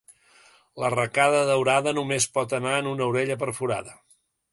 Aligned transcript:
L'arracada 0.83 1.41
daurada 1.49 1.93
només 1.97 2.27
pot 2.37 2.55
anar 2.61 2.73
en 2.79 2.89
una 2.93 3.11
orella 3.13 3.37
perforada. 3.45 3.95